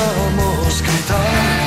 [0.00, 0.52] a no
[0.82, 1.60] gritar.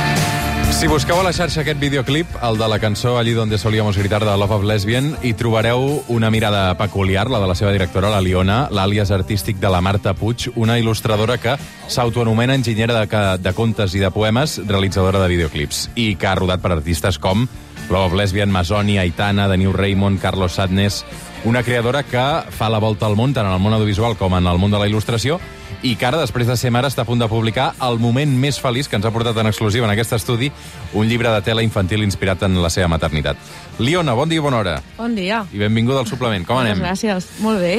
[0.73, 4.25] Si busqueu a la xarxa aquest videoclip, el de la cançó Allí donde solíamos gritar
[4.25, 8.19] de Love of Lesbian, hi trobareu una mirada peculiar, la de la seva directora, la
[8.21, 11.55] Liona, l'àlies artístic de la Marta Puig, una il·lustradora que
[11.87, 16.59] s'autoanomena enginyera de, de contes i de poemes, realitzadora de videoclips, i que ha rodat
[16.59, 17.47] per artistes com
[17.89, 21.05] Love of Lesbian, Masoni, Aitana, New Raymond, Carlos Sadness...
[21.45, 22.21] Una creadora que
[22.55, 24.79] fa la volta al món, tant en el món audiovisual com en el món de
[24.79, 25.41] la il·lustració,
[25.83, 28.61] i que ara, després de ser mare, està a punt de publicar el moment més
[28.63, 30.47] feliç que ens ha portat en exclusiva en aquest estudi,
[30.95, 33.35] un llibre de tela infantil inspirat en la seva maternitat.
[33.83, 34.77] Liona, bon dia i bona hora.
[34.95, 35.43] Bon dia.
[35.51, 36.47] I benvinguda al suplement.
[36.47, 36.79] Com anem?
[36.79, 37.27] Moltes gràcies.
[37.43, 37.75] Molt bé.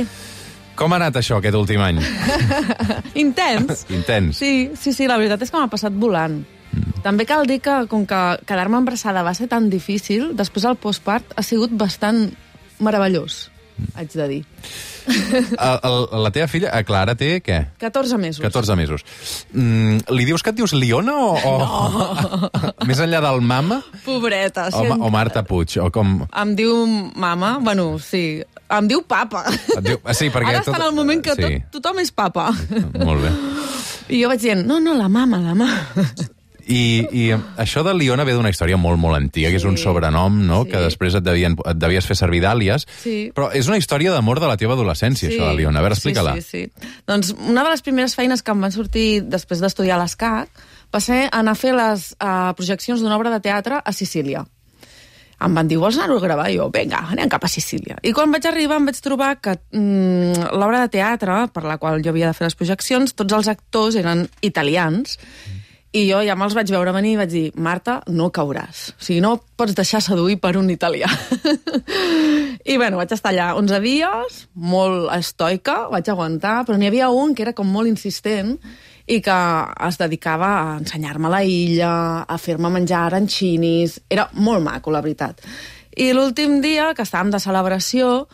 [0.77, 2.03] Com ha anat això aquest últim any?
[3.25, 3.87] Intens.
[3.89, 4.37] Intens.
[4.37, 6.43] Sí, sí, sí, la veritat és que m'ha passat volant.
[7.05, 11.35] També cal dir que, com que quedar-me embarassada va ser tan difícil, després el postpart
[11.37, 12.31] ha sigut bastant
[12.81, 13.51] meravellós,
[13.99, 14.43] haig de dir.
[15.05, 17.59] El, el, la teva filla, a Clara, té què?
[17.83, 18.41] 14 mesos.
[18.41, 19.05] 14 mesos.
[19.53, 21.35] Mm, li dius que et dius Liona o...
[21.37, 21.53] o...
[21.61, 22.49] No.
[22.89, 23.83] Més enllà del mama?
[24.07, 24.71] Pobreta.
[24.73, 25.77] O, Ma- o Marta Puig?
[25.85, 26.23] O com...
[26.33, 26.87] Em diu
[27.21, 28.41] mama, bueno, sí.
[28.73, 29.45] Em diu papa.
[29.77, 30.01] Et diu...
[30.09, 31.45] ah, Sí, perquè Ara està en el moment que sí.
[31.45, 32.49] tot, tothom és papa.
[32.97, 33.35] Molt bé.
[34.09, 35.85] I jo vaig dient, no, no, la mama, la mama.
[36.69, 37.25] I, I
[37.61, 39.83] això de Liona ve d'una història molt, molt antiga, que és un Sí.
[39.85, 40.71] sobrenom, no?, Sí.
[40.71, 42.87] que després et, devien, et devies fer servir d'àlies.
[43.03, 43.31] Sí.
[43.35, 45.79] Però és una història d'amor de la teva adolescència, això de Liona.
[45.79, 46.35] A veure, explica-la.
[46.37, 46.89] Sí, sí, sí.
[47.07, 50.49] Doncs una de les primeres feines que em van sortir després d'estudiar a l'ESCAC
[50.95, 54.45] va ser anar a fer les uh, projeccions d'una obra de teatre a Sicília.
[55.45, 56.47] Em van dir, vols anar-ho a gravar?
[56.49, 57.99] I jo, vinga, anem cap a Sicília.
[58.07, 62.01] I quan vaig arribar em vaig trobar que mm, l'obra de teatre, per la qual
[62.01, 65.19] jo havia de fer les projeccions, tots els actors eren italians,
[65.95, 68.89] i jo ja me'ls vaig veure venir i vaig dir, Marta, no cauràs.
[68.97, 71.07] O sigui, no pots deixar seduir per un italià.
[72.73, 77.35] I bueno, vaig estar allà 11 dies, molt estoica, vaig aguantar, però n'hi havia un
[77.35, 78.57] que era com molt insistent
[79.07, 79.37] i que
[79.87, 81.93] es dedicava a ensenyar-me la illa,
[82.27, 84.01] a fer-me menjar arancinis...
[84.11, 85.45] Era molt maco, la veritat.
[85.95, 88.25] I l'últim dia, que estàvem de celebració,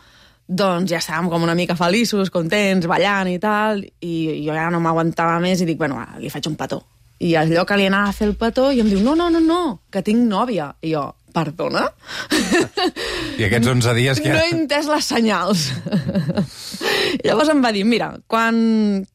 [0.49, 4.15] doncs ja estàvem com una mica feliços, contents, ballant i tal, i
[4.47, 6.81] jo ja no m'aguantava més i dic, bueno, va, li faig un petó.
[7.21, 9.41] I allò que li anava a fer el petó, i em diu, no, no, no,
[9.45, 10.71] no, que tinc nòvia.
[10.81, 11.03] I jo,
[11.37, 11.83] perdona?
[13.41, 14.33] I aquests 11 dies que...
[14.33, 15.67] No he entès les senyals.
[17.27, 18.57] Llavors em va dir, mira, quan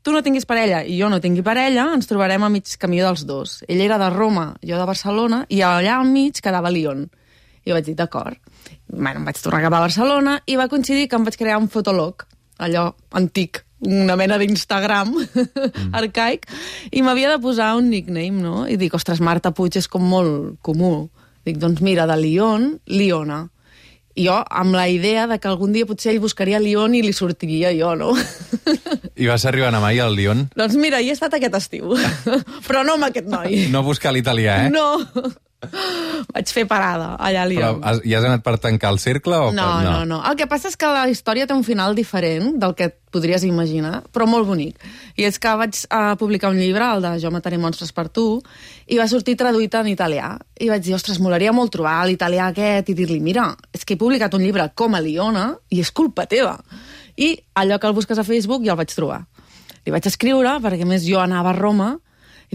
[0.05, 3.25] tu no tinguis parella i jo no tingui parella, ens trobarem a mig camí dels
[3.25, 3.57] dos.
[3.67, 7.07] Ell era de Roma, jo de Barcelona, i allà al mig quedava Lyon.
[7.65, 8.37] I vaig dir, d'acord.
[8.87, 11.71] Bueno, em vaig tornar cap a Barcelona i va coincidir que em vaig crear un
[11.73, 12.27] fotolog,
[12.61, 15.89] allò antic, una mena d'Instagram mm.
[15.99, 16.47] arcaic,
[16.91, 18.63] i m'havia de posar un nickname, no?
[18.67, 21.09] I dic, ostres, Marta Puig és com molt comú.
[21.45, 23.45] Dic, doncs mira, de Lyon, Liona.
[24.15, 27.11] I jo, amb la idea de que algun dia potser ell buscaria Lyon i li
[27.13, 28.13] sortiria jo, no?
[29.19, 30.47] I vas arribar a mai al Lyon?
[30.55, 31.91] doncs mira, hi he estat aquest estiu.
[32.67, 33.65] Però no amb aquest noi.
[33.73, 34.71] No buscar l'italià, eh?
[34.71, 35.03] No.
[36.35, 37.81] Vaig fer parada allà a Però Lyon.
[37.83, 39.37] has, hi has anat per tancar el cercle?
[39.37, 39.83] O No, per...
[39.85, 40.21] no, no.
[40.29, 43.45] El que passa és que la història té un final diferent del que et podries
[43.47, 44.81] imaginar, però molt bonic.
[45.15, 48.41] I és que vaig uh, publicar un llibre, el de Jo mataré monstres per tu,
[48.87, 50.33] i va sortir traduït en italià.
[50.59, 54.01] I vaig dir, ostres, molaria molt trobar l'italià aquest i dir-li, mira, és que he
[54.01, 56.57] publicat un llibre com a Liona i és culpa teva.
[57.15, 59.21] I allò que el busques a Facebook ja el vaig trobar.
[59.85, 61.93] Li vaig escriure, perquè més jo anava a Roma,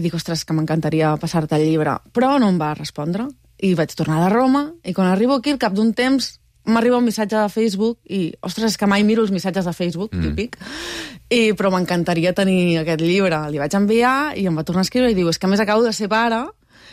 [0.01, 1.99] i dic, ostres, que m'encantaria passar-te el llibre.
[2.15, 3.29] Però no em va respondre.
[3.61, 6.33] I vaig tornar de Roma, i quan arribo aquí, al cap d'un temps,
[6.65, 10.15] m'arriba un missatge de Facebook i, ostres, és que mai miro els missatges de Facebook,
[10.15, 10.23] mm.
[10.25, 10.57] típic,
[11.29, 13.43] i, però m'encantaria tenir aquest llibre.
[13.53, 15.61] Li vaig enviar i em va tornar a escriure i diu, és que a més
[15.61, 16.41] acabo de ser pare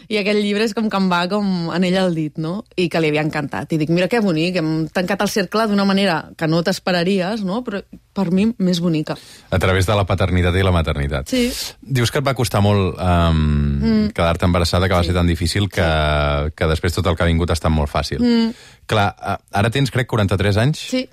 [0.09, 2.63] i aquest llibre és com que em va com en ell al dit, no?
[2.77, 3.73] I que li havia encantat.
[3.75, 7.61] I dic, mira que bonic, hem tancat el cercle d'una manera que no t'esperaries, no?
[7.67, 7.83] Però
[8.15, 9.19] per mi més bonica.
[9.51, 11.29] A través de la paternitat i la maternitat.
[11.31, 11.49] Sí.
[11.83, 14.09] Dius que et va costar molt um, mm.
[14.17, 16.55] quedar-te embarassada, que va ser tan difícil que, sí.
[16.57, 18.23] que després tot el que ha vingut ha estat molt fàcil.
[18.23, 18.57] Mm.
[18.89, 19.11] Clar,
[19.53, 20.87] ara tens, crec, 43 anys.
[20.95, 21.05] Sí.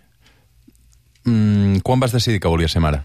[1.25, 3.04] Mm, quan vas decidir que volies ser mare?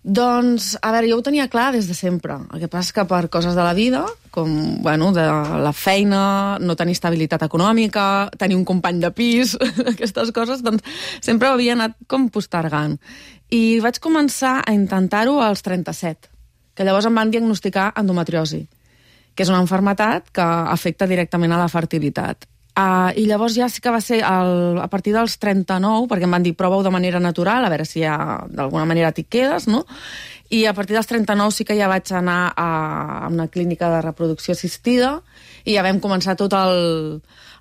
[0.00, 2.38] Doncs, a veure, jo ho tenia clar des de sempre.
[2.54, 4.48] El que passa és que per coses de la vida, com,
[4.80, 5.26] bueno, de
[5.60, 9.58] la feina, no tenir estabilitat econòmica, tenir un company de pis,
[9.92, 10.86] aquestes coses, doncs
[11.20, 12.96] sempre ho havia anat com postergant.
[13.52, 16.30] I vaig començar a intentar-ho als 37,
[16.72, 18.62] que llavors em van diagnosticar endometriosi,
[19.34, 22.48] que és una enfermetat que afecta directament a la fertilitat.
[22.70, 26.36] Uh, I llavors ja sí que va ser el, a partir dels 39, perquè em
[26.36, 29.82] van dir prova-ho de manera natural, a veure si ja d'alguna manera t'hi quedes, no?
[30.54, 32.70] I a partir dels 39 sí que ja vaig anar a,
[33.26, 35.20] a una clínica de reproducció assistida
[35.64, 37.20] I ja vam començar tot el,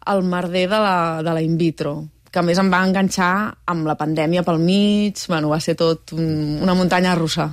[0.09, 0.95] el merder de la,
[1.25, 3.31] de la in vitro que a més em va enganxar
[3.69, 7.47] amb la pandèmia pel mig, bueno, va ser tot un, una muntanya russa.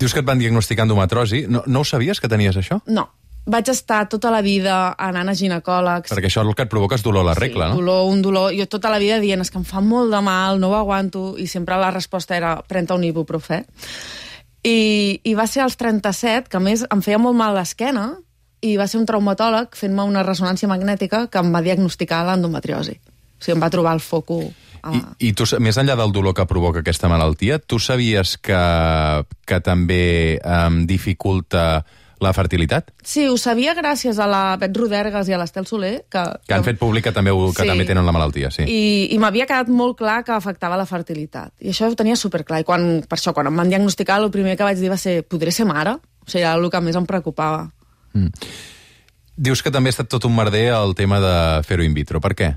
[0.00, 1.44] Dius que et van diagnosticar endometrosi.
[1.46, 2.80] No, no ho sabies que tenies això?
[2.90, 3.06] No,
[3.46, 6.10] vaig estar tota la vida anant a ginecòlegs.
[6.10, 7.78] Perquè això el que et provoca és dolor a la regla, no?
[7.80, 8.50] Dolor, un dolor.
[8.58, 11.36] Jo tota la vida dient, és que em fa molt de mal, no ho aguanto,
[11.38, 13.62] i sempre la resposta era, pren-te un ibuprofè.
[14.66, 14.78] I,
[15.22, 18.16] I va ser als 37, que a més em feia molt mal l'esquena,
[18.66, 22.96] i va ser un traumatòleg fent-me una ressonància magnètica que em va diagnosticar l'endometriosi.
[22.98, 24.40] O sigui, em va trobar el foco...
[24.82, 24.94] A...
[24.96, 28.58] I, I tu, més enllà del dolor que provoca aquesta malaltia, tu sabies que,
[29.46, 31.84] que també um, dificulta
[32.20, 32.90] la fertilitat?
[33.04, 36.22] Sí, ho sabia gràcies a la Bet Rodergas i a l'Estel Soler, que...
[36.48, 37.68] Que han fet públic que també, ho, que Sí.
[37.68, 38.64] també tenen la malaltia, sí.
[38.64, 41.52] I, i m'havia quedat molt clar que afectava la fertilitat.
[41.60, 42.60] I això ho tenia superclar.
[42.60, 45.22] I quan, per això, quan em van diagnosticar, el primer que vaig dir va ser
[45.28, 45.98] podré ser mare?
[46.26, 47.68] O sigui, era el que més em preocupava.
[49.36, 51.34] Dius que també ha estat tot un merder el tema de
[51.68, 52.20] fer-ho in vitro.
[52.24, 52.54] Per què?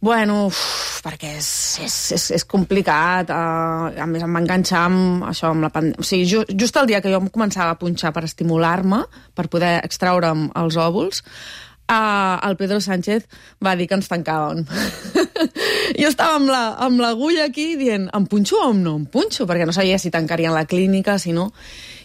[0.00, 0.56] Bueno, uf,
[1.04, 1.50] perquè és,
[1.84, 3.30] és, és, és complicat.
[3.30, 6.00] Uh, a més, em va enganxar amb això, amb la pandèmia.
[6.00, 9.04] O sigui, ju, just el dia que jo em començava a punxar per estimular-me,
[9.38, 11.22] per poder extraure'm els òvuls,
[11.88, 13.26] uh, el Pedro Sánchez
[13.64, 14.64] va dir que ens tancàvem.
[16.02, 19.46] jo estava amb l'agulla la, aquí dient, em punxo o no em punxo?
[19.48, 21.50] Perquè no sabia si tancarien la clínica, si no.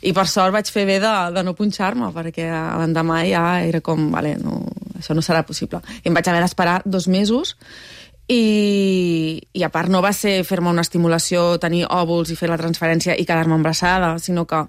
[0.04, 4.10] I per sort vaig fer bé de, de no punxar-me, perquè l'endemà ja era com,
[4.12, 4.62] vale, no,
[5.00, 5.84] això no serà possible.
[6.04, 7.56] I em vaig haver d'esperar dos mesos
[8.28, 8.42] i,
[9.54, 13.14] i a part no va ser fer-me una estimulació, tenir òvuls i fer la transferència
[13.14, 14.64] i quedar-me embarassada, sinó que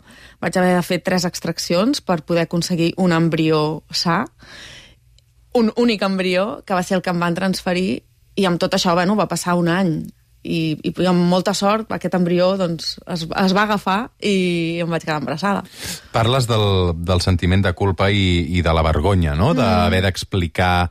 [0.44, 4.24] vaig haver de fer tres extraccions per poder aconseguir un embrió sa,
[5.54, 8.02] un únic embrió, que va ser el que em van transferir,
[8.36, 9.96] i amb tot això, bueno, va passar un any.
[10.44, 15.06] I, i amb molta sort aquest embrió doncs, es, es va agafar i em vaig
[15.06, 15.62] quedar embarassada.
[16.12, 19.54] Parles del, del sentiment de culpa i, i de la vergonya, no?
[19.56, 20.90] D'haver d'explicar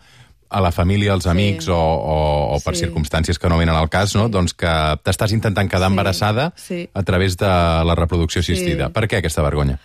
[0.53, 2.17] a la família, als amics o, o,
[2.55, 2.85] o per Sí.
[2.85, 4.29] circumstàncies que no venen al cas, no?
[4.29, 4.69] doncs que
[5.03, 6.83] t'estàs intentant quedar Sí, embarassada sí.
[6.93, 8.87] a través de la reproducció assistida.
[8.87, 8.93] Sí.
[8.93, 9.79] Per què aquesta vergonya?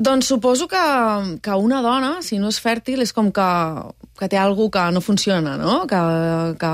[0.00, 0.80] Doncs suposo que,
[1.44, 3.48] que una dona, si no és fèrtil, és com que,
[4.16, 5.82] que té alguna que no funciona, no?
[5.90, 5.98] Que,
[6.56, 6.70] que,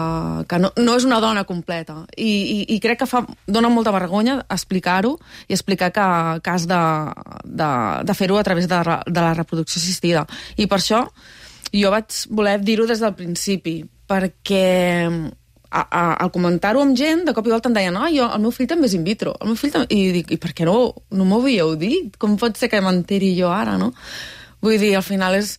[0.46, 2.04] que no, no és una dona completa.
[2.14, 5.16] I, i, i crec que fa, dona molta vergonya explicar-ho
[5.48, 6.06] i explicar que,
[6.38, 6.78] que has de,
[7.42, 7.70] de,
[8.06, 10.22] de fer-ho a través de, de la reproducció assistida.
[10.54, 11.02] I per això
[11.76, 14.64] jo vaig voler dir-ho des del principi, perquè
[15.70, 18.52] a, al comentar-ho amb gent, de cop i volta em deien oh, jo, el meu
[18.54, 19.34] fill també és in vitro.
[19.40, 19.88] El meu fill també...
[19.94, 20.76] I dic, i per què no,
[21.16, 22.16] no m'ho havíeu dit?
[22.22, 23.92] Com pot ser que m'enteri jo ara, no?
[24.64, 25.56] Vull dir, al final és...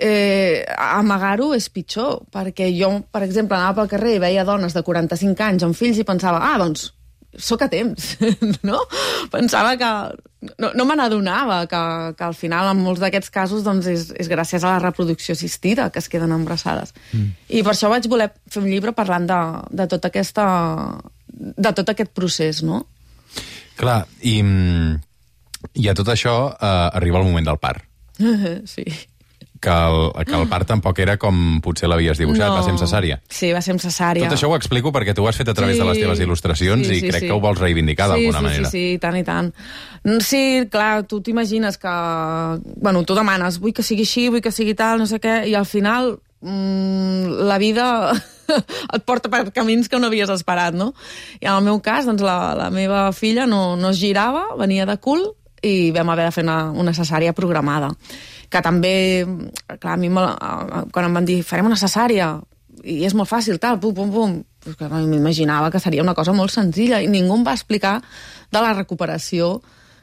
[0.00, 4.80] Eh, amagar-ho és pitjor, perquè jo, per exemple, anava pel carrer i veia dones de
[4.86, 6.86] 45 anys amb fills i pensava, ah, doncs,
[7.36, 8.14] sóc a temps,
[8.68, 8.80] no?
[9.34, 9.90] Pensava que...
[10.60, 11.80] No, no me n'adonava que,
[12.18, 15.88] que al final, en molts d'aquests casos, doncs, és, és gràcies a la reproducció assistida
[15.90, 16.92] que es queden embarassades.
[17.12, 17.32] Mm.
[17.48, 19.40] I per això vaig voler fer un llibre parlant de,
[19.82, 20.46] de tota aquesta
[21.34, 22.84] de tot aquest procés, no?
[23.78, 24.94] Clar, i, mm,
[25.82, 27.82] i a tot això eh, arriba el moment del part.
[28.74, 28.86] sí.
[29.64, 33.18] Que el, que el part tampoc era com potser l'havies dibuixat, va ser amb cesària.
[33.32, 34.28] Sí, va ser amb cesària.
[34.28, 36.90] Tot això ho explico perquè tu ho has fet a través de les teves il·lustracions
[36.92, 38.70] i crec que ho vols reivindicar sí, d'alguna sí, manera.
[38.70, 39.52] Sí, sí, i tant i tant.
[40.04, 41.94] Mm, Sí, clar, tu t'imagines que...
[42.76, 45.54] Bueno, tu demanes, vull que sigui així, vull que sigui tal, no sé què, i
[45.56, 47.86] al final mm, la vida
[48.94, 50.92] et porta per camins que no havies esperat, no?
[51.40, 54.86] I en el meu cas, doncs, la, la meva filla no, no es girava, venia
[54.88, 55.24] de cul,
[55.64, 57.94] i vam haver de fer una, una cesària programada.
[58.54, 58.94] Que també,
[59.82, 60.22] clar, a mi me
[60.94, 62.36] quan em van dir farem una cesària,
[62.84, 66.34] i és molt fàcil, tal, pum, pum, pum, pues que m'imaginava que seria una cosa
[66.36, 67.96] molt senzilla i ningú em va explicar
[68.52, 69.58] de la recuperació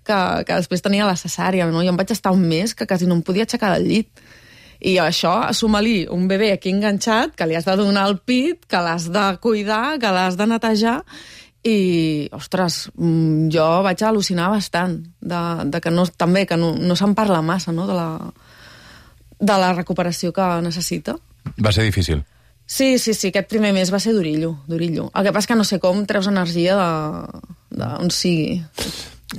[0.05, 0.17] que,
[0.47, 1.83] que després tenia la cesària, no?
[1.85, 4.23] Jo em vaig estar un mes que quasi no em podia aixecar del llit.
[4.81, 8.81] I això, suma-li un bebè aquí enganxat, que li has de donar el pit, que
[8.81, 10.97] l'has de cuidar, que l'has de netejar,
[11.63, 16.97] i, ostres, mm, jo vaig al·lucinar bastant de, de que no, també que no, no
[16.97, 18.07] se'n parla massa, no?, de la,
[19.39, 21.17] de la recuperació que necessita.
[21.61, 22.23] Va ser difícil.
[22.65, 25.09] Sí, sí, sí, aquest primer mes va ser durillo, durillo.
[25.13, 27.41] El que passa que no sé com treus energia de,
[27.81, 28.61] de on sigui.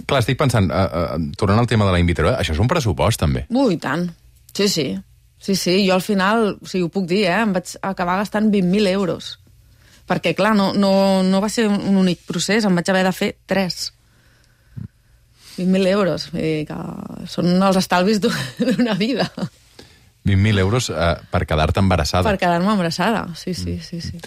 [0.07, 2.37] Clar, estic pensant, uh, uh, tornant al tema de la in vitro, eh?
[2.39, 3.47] això és un pressupost, també.
[3.49, 4.05] Ui, tant.
[4.53, 4.87] Sí, sí.
[5.43, 7.41] Sí, sí, jo al final, o sigui, ho puc dir, eh?
[7.43, 9.33] Em vaig acabar gastant 20.000 euros.
[10.13, 10.93] Perquè, clar, no, no,
[11.25, 13.91] no va ser un únic procés, em vaig haver de fer tres.
[15.57, 16.29] 20.000 euros.
[16.33, 16.79] Vull dir que
[17.29, 18.33] són els estalvis d'u-
[18.73, 19.27] d'una vida
[20.23, 22.23] 20.000 euros uh, per quedar-te embarassada.
[22.29, 23.25] per quedar-me embarassada.
[23.35, 24.21] Sí, sí, sí, sí.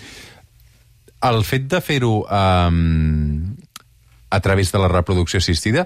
[1.23, 3.55] El fet de fer-ho um,
[4.29, 5.85] a través de la reproducció assistida,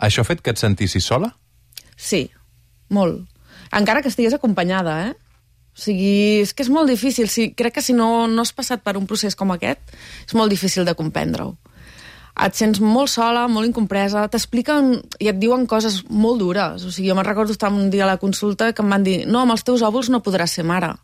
[0.00, 1.34] això ha fet que et sentissis sola?
[1.94, 2.22] Sí,
[2.88, 3.26] molt.
[3.76, 5.14] Encara que estigués acompanyada, eh?
[5.80, 7.28] Sigui, és que és molt difícil.
[7.32, 9.82] Si, crec que si no, no has passat per un procés com aquest,
[10.26, 11.54] és molt difícil de comprendre-ho.
[12.40, 16.86] Et sents molt sola, molt incompresa, t'expliquen i et diuen coses molt dures.
[16.86, 19.24] O sigui, jo me'n recordo estar un dia a la consulta que em van dir
[19.26, 20.94] no, amb els teus òvuls no podràs ser mare.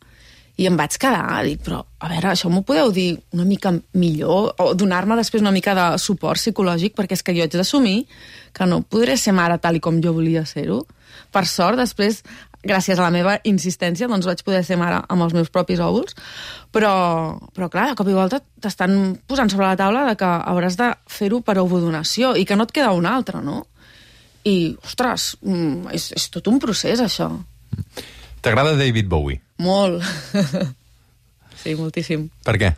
[0.56, 4.54] I em vaig quedar, dic, però, a veure, això m'ho podeu dir una mica millor?
[4.62, 8.06] O donar-me després una mica de suport psicològic, perquè és que jo haig d'assumir
[8.56, 10.86] que no podré ser mare tal i com jo volia ser-ho.
[11.32, 12.22] Per sort, després,
[12.68, 16.16] gràcies a la meva insistència, doncs vaig poder ser mare amb els meus propis òvuls,
[16.74, 16.92] però,
[17.56, 20.90] però clar, de cop i volta t'estan posant sobre la taula de que hauràs de
[21.10, 23.64] fer-ho per ovodonació i que no et queda un altre, no?
[24.46, 27.32] I, ostres, mm, és, és tot un procés, això.
[28.44, 29.40] T'agrada David Bowie?
[29.58, 30.04] Molt.
[31.62, 32.28] sí, moltíssim.
[32.46, 32.74] Per què?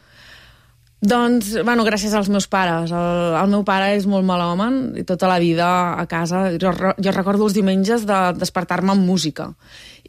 [0.98, 2.90] Doncs, bueno, gràcies als meus pares.
[2.90, 6.48] El, el meu pare és molt malhomen i tota la vida a casa...
[6.58, 9.52] Jo, jo recordo els diumenges de despertar-me amb música.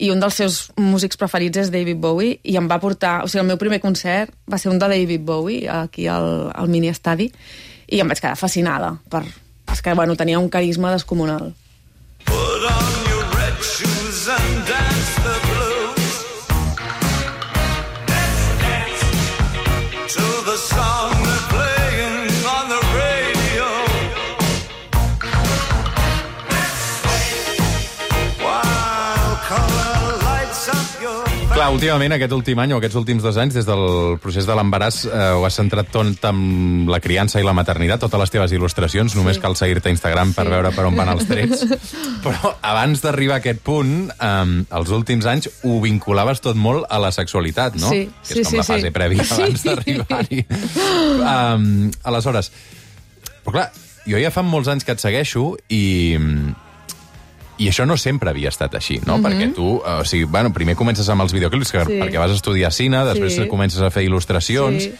[0.02, 3.20] I un dels seus músics preferits és David Bowie i em va portar...
[3.22, 6.74] O sigui, el meu primer concert va ser un de David Bowie aquí al, al
[6.74, 7.30] mini estadi
[7.90, 9.28] i em vaig quedar fascinada per...
[9.70, 11.52] És que, bueno, tenia un carisma descomunal.
[12.26, 13.89] Put on your red shoes
[31.60, 33.82] Clar, últimament, aquest últim any o aquests últims dos anys, des del
[34.24, 38.22] procés de l'embaràs, eh, ho has centrat tot amb la criança i la maternitat, totes
[38.22, 40.54] les teves il·lustracions, només cal seguir-te a Instagram per Sí.
[40.54, 41.66] veure per on van els trets.
[42.24, 46.98] Però abans d'arribar a aquest punt, eh, els últims anys ho vinculaves tot molt a
[46.98, 47.90] la sexualitat, no?
[47.90, 48.96] Sí, que sí, és com sí, la fase sí.
[48.96, 49.34] prèvia Sí.
[49.42, 50.46] abans d'arribar-hi.
[51.36, 52.54] um, aleshores,
[53.44, 53.72] però clar,
[54.08, 56.16] jo ja fa molts anys que et segueixo i
[57.60, 59.18] i això no sempre havia estat així, no?
[59.18, 59.28] Mm -hmm.
[59.28, 61.86] Perquè tu, eh, o sigui, bueno, primer comences amb els videoclips, que.
[61.86, 62.00] Sí.
[62.00, 63.48] perquè vas estudiar cine, després Sí.
[63.48, 64.94] comences a fer il·lustracions, Sí.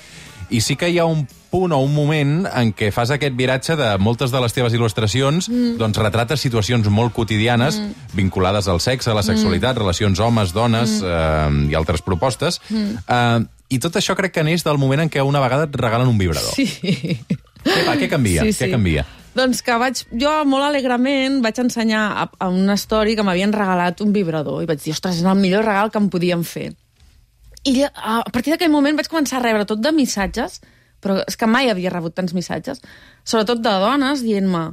[0.50, 3.76] i sí que hi ha un punt o un moment en què fas aquest viratge
[3.76, 5.78] de moltes de les teves il·lustracions, mm.
[5.78, 7.94] doncs retrates situacions molt quotidianes mm.
[8.14, 9.80] vinculades al sexe, a la sexualitat, mm.
[9.80, 11.68] relacions homes, dones mm.
[11.68, 12.62] eh, i altres propostes.
[12.70, 12.98] Mm.
[13.08, 16.08] Eh, I tot això crec que neix del moment en què una vegada et regalen
[16.08, 16.54] un vibrador.
[16.54, 16.66] Sí.
[17.64, 18.42] Què, va, què canvia?
[18.42, 18.72] Sí, Què sí.
[18.72, 19.06] canvia?
[19.40, 24.04] Doncs que vaig, jo molt alegrement vaig ensenyar a, a una story que m'havien regalat
[24.04, 26.74] un vibrador i vaig dir, ostres, és el millor regal que em podien fer.
[27.68, 30.60] I a partir d'aquell moment vaig començar a rebre tot de missatges,
[31.00, 32.84] però és que mai havia rebut tants missatges,
[33.24, 34.70] sobretot de dones dient-me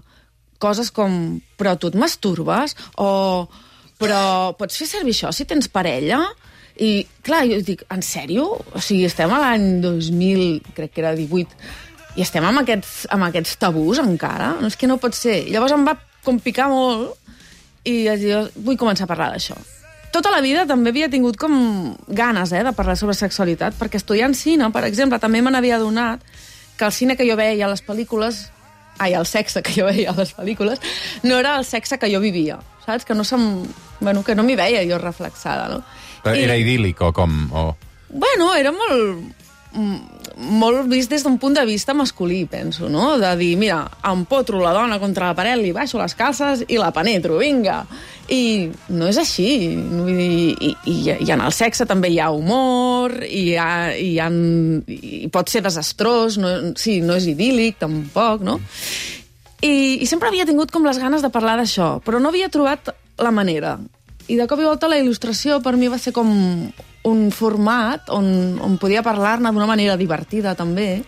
[0.63, 2.75] coses com però tu et masturbes?
[2.99, 3.47] O
[4.01, 6.21] però pots fer servir això si tens parella?
[6.77, 8.51] I, clar, jo dic, en sèrio?
[8.53, 11.57] O sigui, estem a l'any 2000, crec que era 18,
[12.17, 14.55] i estem amb aquests, amb aquests tabús encara?
[14.61, 15.43] No, és que no pot ser.
[15.47, 17.15] I llavors em va com picar molt
[17.87, 19.55] i vaig dir, "Jo vull començar a parlar d'això.
[20.13, 24.35] Tota la vida també havia tingut com ganes eh, de parlar sobre sexualitat, perquè estudiant
[24.35, 26.21] cine, per exemple, també me n'havia adonat
[26.77, 28.51] que el cine que jo veia a les pel·lícules
[28.99, 30.81] ai, el sexe que jo veia a les pel·lícules
[31.23, 33.05] no era el sexe que jo vivia, saps?
[33.05, 33.67] Que no se'm...
[34.01, 35.83] Bueno, que no m'hi veia jo reflexada, no?
[36.25, 37.37] Però Era idíl·lic o com?
[37.53, 37.67] O...
[38.09, 39.23] Bueno, era molt
[39.73, 43.17] mm, molt vist des d'un punt de vista masculí, penso, no?
[43.19, 46.93] De dir, mira, empotro la dona contra la paret, li baixo les calces i la
[46.93, 47.85] penetro, vinga!
[48.29, 49.49] I no és així.
[49.79, 53.71] Vull dir, i, i, I en el sexe també hi ha humor, i, hi ha,
[53.95, 54.29] i, hi ha,
[54.93, 58.59] i pot ser desastrós, no, sí, no és idíl·lic, tampoc, no?
[59.65, 62.93] I, I sempre havia tingut com les ganes de parlar d'això, però no havia trobat
[63.23, 63.79] la manera.
[64.29, 66.29] I de cop i volta la il·lustració per mi va ser com
[67.07, 71.03] un format on, on podia parlar-ne d'una manera divertida també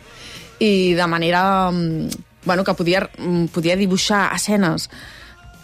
[0.62, 4.88] i de manera mm, bueno, que podia, mm, podia dibuixar escenes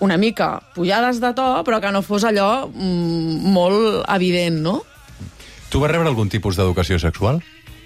[0.00, 4.80] una mica pujades de to, però que no fos allò mm, molt evident, no?
[5.70, 7.40] Tu vas rebre algun tipus d'educació sexual?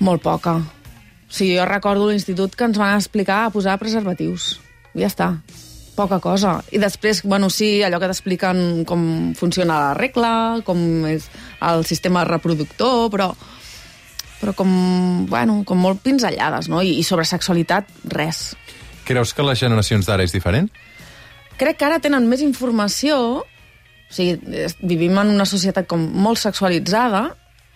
[0.04, 0.58] Molt poca.
[0.58, 4.56] O sigui, jo recordo l'institut que ens van explicar a posar preservatius.
[4.96, 5.30] Ja està.
[5.98, 6.60] Poca cosa.
[6.70, 10.30] I després, bueno, sí, allò que t'expliquen com funciona la regla,
[10.62, 10.78] com
[11.10, 11.26] és
[11.66, 13.32] el sistema reproductor, però
[14.38, 14.70] però com,
[15.26, 16.78] bueno, com molt pinzellades, no?
[16.86, 18.52] I, I sobre sexualitat, res.
[19.08, 20.70] Creus que les generacions d'ara és diferent?
[21.58, 24.38] Crec que ara tenen més informació, o sigui,
[24.86, 27.32] vivim en una societat com molt sexualitzada,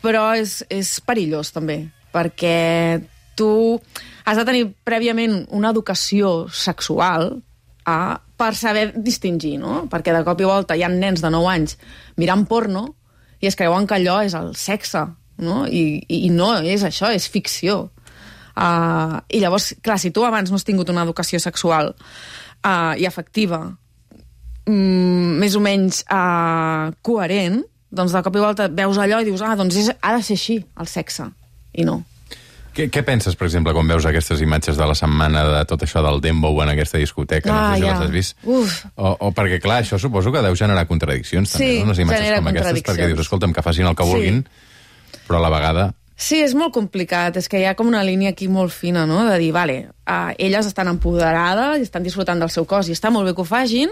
[0.06, 3.02] però és, és perillós també, perquè
[3.34, 3.80] tu
[4.22, 7.40] has de tenir prèviament una educació sexual
[7.88, 9.86] a, per saber distingir, no?
[9.90, 11.76] Perquè de cop i volta hi ha nens de 9 anys
[12.20, 12.86] mirant porno
[13.42, 15.06] i es creuen que allò és el sexe,
[15.42, 15.64] no?
[15.66, 17.90] I, i, i no és això, és ficció.
[18.52, 23.06] Uh, I llavors, clar, si tu abans no has tingut una educació sexual uh, i
[23.08, 23.62] afectiva
[24.68, 27.62] mm, més o menys uh, coherent,
[27.92, 30.36] doncs de cop i volta veus allò i dius, ah, doncs és, ha de ser
[30.38, 31.30] així, el sexe.
[31.72, 32.02] I no.
[32.72, 36.00] Què, què penses, per exemple, quan veus aquestes imatges de la setmana de tot això
[36.04, 37.52] del Dembow en aquesta discoteca?
[37.52, 37.90] Ah, no sé si ja.
[37.92, 38.36] les has vist.
[38.48, 38.76] Uf.
[38.96, 41.90] O, o perquè, clar, això suposo que deu generar contradiccions, també, Sí, no?
[41.90, 44.14] Unes imatges com aquestes, perquè dius, escolta'm, que facin el que Sí.
[44.14, 44.40] vulguin,
[45.28, 45.90] però a la vegada...
[46.16, 47.36] Sí, és molt complicat.
[47.40, 50.32] És que hi ha com una línia aquí molt fina, no?, de dir, vale, uh,
[50.38, 53.48] elles estan empoderades i estan disfrutant del seu cos i està molt bé que ho
[53.48, 53.90] fagin,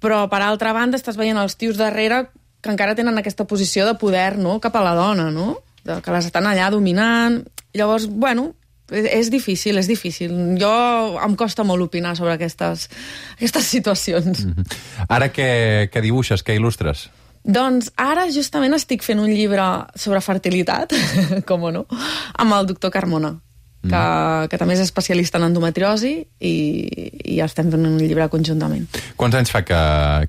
[0.00, 2.24] però, per altra banda, estàs veient els tios darrere
[2.62, 6.14] que encara tenen aquesta posició de poder, no?, cap a la dona, no?, de, que
[6.14, 7.40] les estan allà dominant.
[7.76, 8.52] Llavors, bueno,
[8.92, 10.34] és, és difícil, és difícil.
[10.60, 10.72] Jo
[11.22, 12.88] em costa molt opinar sobre aquestes,
[13.38, 14.44] aquestes situacions.
[14.48, 14.78] Mm.
[15.08, 15.50] Ara què,
[15.92, 17.08] què dibuixes, què il·lustres?
[17.42, 19.64] Doncs ara justament estic fent un llibre
[19.98, 20.94] sobre fertilitat,
[21.48, 21.86] com no,
[22.38, 23.34] amb el doctor Carmona,
[23.82, 24.48] que, mm.
[24.52, 26.54] que també és especialista en endometriosi i,
[27.34, 28.86] i estem fent un llibre conjuntament.
[29.16, 29.82] Quants anys fa que...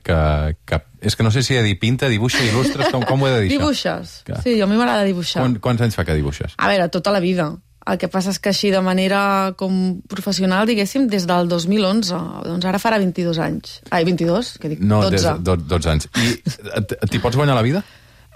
[0.03, 0.17] que,
[0.65, 3.27] que és que no sé si he de dir pinta, dibuixa, il·lustres, com, com ho
[3.27, 3.57] he de dir?
[3.57, 4.21] Dibuixes?
[4.23, 4.39] Clar.
[4.45, 5.41] Sí, a mi m'agrada dibuixar.
[5.43, 6.55] Quan, quants anys fa que dibuixes?
[6.55, 7.49] A veure, tota la vida.
[7.83, 12.21] El que passa és que així de manera com professional, diguéssim, des del 2011.
[12.47, 13.81] Doncs ara farà 22 anys.
[13.91, 14.53] Ai, 22?
[14.63, 14.79] Què dic?
[14.87, 15.11] No, 12.
[15.17, 16.07] des de do- 12 anys.
[16.15, 16.31] I
[16.79, 17.83] et- t'hi pots guanyar la vida?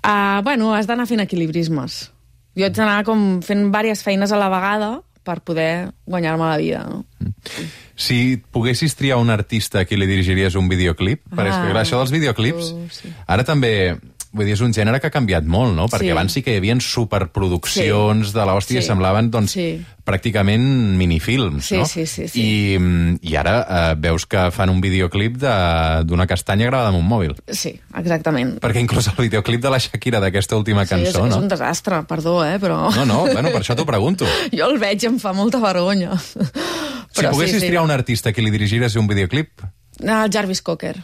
[0.03, 2.09] Uh, bueno, has d'anar fent equilibrismes.
[2.57, 4.95] Jo haig d'anar com fent diverses feines a la vegada
[5.27, 7.03] per poder guanyar-me la vida, no?
[7.99, 11.99] Si poguessis triar un artista a qui li dirigiries un videoclip, perquè que, clar, això
[11.99, 13.11] dels videoclips, oh, sí.
[13.27, 13.73] ara també...
[14.33, 15.87] Vull dir, és un gènere que ha canviat molt, no?
[15.87, 16.09] Perquè Sí.
[16.11, 18.33] abans sí que hi havia superproduccions Sí.
[18.33, 18.87] de l'hòstia i Sí.
[18.87, 19.81] semblaven, doncs, Sí.
[20.05, 20.61] pràcticament
[20.97, 21.85] minifilms, Sí, no?
[21.85, 22.41] sí, sí, sí.
[22.41, 23.55] I, I ara
[23.91, 27.35] eh, veus que fan un videoclip de- d'una castanya gravada amb un mòbil.
[27.47, 28.59] Sí, exactament.
[28.61, 31.37] Perquè inclús el videoclip de la Shakira d'aquesta última Sí, és, cançó, és no?
[31.41, 32.93] un desastre, perdó, eh, però...
[32.95, 34.25] No, no, bueno, per això t'ho pregunto.
[34.57, 36.11] Jo el veig i em fa molta vergonya.
[36.17, 39.61] Si poguessis triar un artista a qui li dirigiries un videoclip,
[39.99, 40.95] El Jarvis Cocker.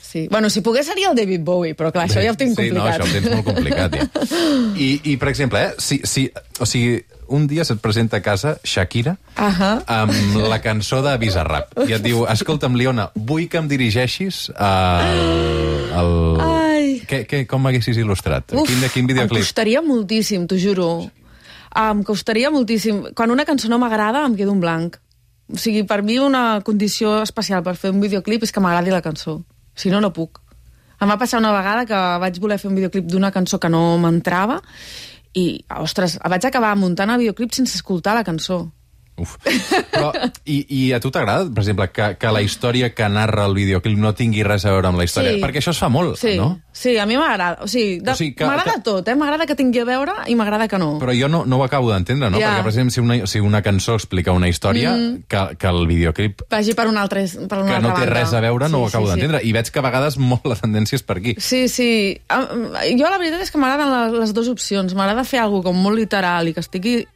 [0.00, 0.26] Sí.
[0.30, 2.80] Bueno, si pogués seria el David Bowie, però clar, això ja ho tinc sí, no,
[2.80, 2.94] complicat.
[2.94, 4.06] això ho tens molt complicat, ja.
[4.86, 6.30] I, i per exemple, eh, si, si,
[6.60, 9.82] o sigui, un dia se't presenta a casa Shakira Ahà.
[9.90, 15.90] amb la cançó de Bizarrap i et diu, escolta'm, Leona, vull que em dirigeixis al...
[15.92, 16.12] al...
[16.46, 16.86] Ai.
[17.06, 18.54] Què, què, com m'haguessis il·lustrat?
[18.54, 19.44] quin, quin em videoclip?
[19.44, 20.88] costaria moltíssim, t'ho juro.
[21.76, 23.02] Em costaria moltíssim.
[23.14, 24.96] Quan una cançó no m'agrada, em quedo en blanc.
[25.52, 29.02] O sigui, per mi una condició especial per fer un videoclip és que m'agradi la
[29.04, 29.42] cançó.
[29.76, 30.40] Si no, no puc.
[30.96, 33.82] Em va passar una vegada que vaig voler fer un videoclip d'una cançó que no
[34.00, 34.62] m'entrava
[35.36, 38.62] i, ostres, vaig acabar muntant el videoclip sense escoltar la cançó.
[39.16, 39.38] Uf.
[39.92, 40.10] Però,
[40.44, 43.96] i, I a tu t'agrada, per exemple, que, que la història que narra el videoclip
[43.96, 45.32] no tingui res a veure amb la història?
[45.36, 45.40] Sí.
[45.40, 46.60] Perquè això es fa molt, Sí, no?
[46.76, 47.62] sí a mi m'agrada.
[47.64, 49.14] O sigui, de, O sigui m'agrada que- tot, eh?
[49.16, 50.98] M'agrada que tingui a veure i m'agrada que no.
[51.00, 52.38] Però jo no, no ho acabo d'entendre, no?
[52.38, 52.50] Ja.
[52.58, 55.24] Perquè, per exemple, si una, si una cançó explica una història, mm.
[55.32, 58.14] que, que el videoclip Vagi per una altra, per una que altra no té banda.
[58.20, 59.16] res a veure, no Sí, ho acabo sí, sí.
[59.16, 59.40] d'entendre.
[59.48, 61.34] I veig que a vegades molt la tendència és per aquí.
[61.40, 62.20] Sí, sí.
[62.28, 62.44] Ah,
[62.92, 64.92] Jo la veritat és que m'agraden les, les dues opcions.
[64.94, 67.06] M'agrada fer alguna com molt literal i que estigui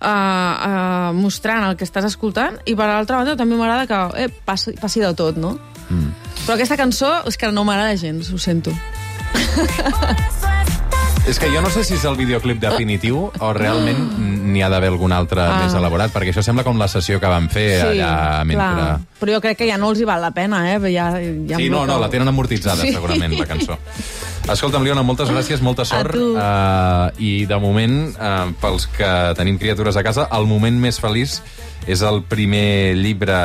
[0.00, 4.28] uh, uh, mostrant el que estàs escoltant i per l'altra banda també m'agrada que eh,
[4.44, 5.56] passi, passi de tot, no?
[5.88, 6.10] Mm.
[6.46, 8.72] Però aquesta cançó és que no m'agrada gens, ho sento.
[11.28, 13.98] És que jo no sé si és el videoclip definitiu o realment
[14.48, 15.58] n'hi ha d'haver algun altre Ah.
[15.60, 18.64] més elaborat, perquè això sembla com la sessió que van fer allà mentre...
[18.64, 18.94] clar.
[19.20, 20.78] Però jo crec que ja no els hi val la pena, eh?
[20.88, 22.94] Ja, ja Sí, no, no, la tenen amortitzada, Sí.
[22.94, 23.76] segurament, la cançó.
[24.48, 26.14] Escolta'm, Liona, moltes gràcies, molta sort.
[26.16, 31.38] Uh, I, de moment, uh, pels que tenim criatures a casa, el moment més feliç
[31.88, 33.36] és el primer llibre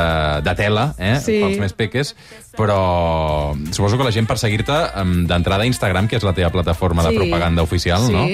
[0.44, 1.18] de tela, eh?
[1.24, 1.38] Sí.
[1.44, 2.14] pels més peques,
[2.58, 6.52] però suposo que la gent per seguir-te um, d'entrada a Instagram, que és la teva
[6.56, 7.20] plataforma de Sí.
[7.20, 8.14] propaganda oficial, Sí.
[8.14, 8.26] no?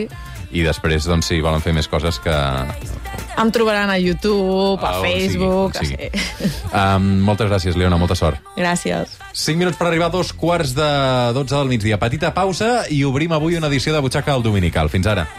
[0.51, 2.34] I després, doncs, si volen fer més coses que...
[3.39, 5.75] Em trobaran a YouTube, a Ah, sigui, Facebook...
[5.80, 6.10] on sigui.
[6.73, 8.38] a- Um, moltes gràcies, Leona, molta sort.
[8.56, 9.15] Gràcies.
[9.34, 10.89] 5 minuts per arribar a dos quarts de
[11.34, 11.97] 12 del migdia.
[11.97, 14.89] Petita pausa i obrim avui una edició de Butxaca al Dominical.
[14.89, 15.28] Fins ara.